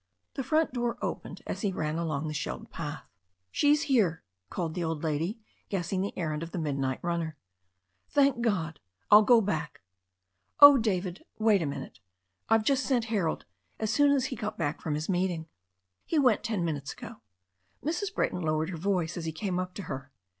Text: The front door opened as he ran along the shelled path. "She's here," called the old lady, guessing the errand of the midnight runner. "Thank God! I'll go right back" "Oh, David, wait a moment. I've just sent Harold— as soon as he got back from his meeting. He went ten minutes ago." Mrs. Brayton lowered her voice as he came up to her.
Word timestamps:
The 0.33 0.41
front 0.43 0.73
door 0.73 0.97
opened 1.03 1.43
as 1.45 1.61
he 1.61 1.71
ran 1.71 1.99
along 1.99 2.27
the 2.27 2.33
shelled 2.33 2.71
path. 2.71 3.03
"She's 3.51 3.83
here," 3.83 4.23
called 4.49 4.73
the 4.73 4.83
old 4.83 5.03
lady, 5.03 5.37
guessing 5.69 6.01
the 6.01 6.11
errand 6.17 6.41
of 6.41 6.49
the 6.49 6.57
midnight 6.57 6.97
runner. 7.03 7.37
"Thank 8.09 8.41
God! 8.41 8.79
I'll 9.11 9.21
go 9.21 9.37
right 9.37 9.45
back" 9.45 9.81
"Oh, 10.59 10.79
David, 10.79 11.23
wait 11.37 11.61
a 11.61 11.67
moment. 11.67 11.99
I've 12.49 12.63
just 12.63 12.87
sent 12.87 13.05
Harold— 13.13 13.45
as 13.77 13.93
soon 13.93 14.11
as 14.11 14.25
he 14.25 14.35
got 14.35 14.57
back 14.57 14.81
from 14.81 14.95
his 14.95 15.07
meeting. 15.07 15.45
He 16.03 16.17
went 16.17 16.41
ten 16.43 16.65
minutes 16.65 16.93
ago." 16.93 17.17
Mrs. 17.85 18.11
Brayton 18.11 18.41
lowered 18.41 18.71
her 18.71 18.77
voice 18.77 19.17
as 19.17 19.25
he 19.25 19.31
came 19.31 19.59
up 19.59 19.75
to 19.75 19.83
her. 19.83 20.11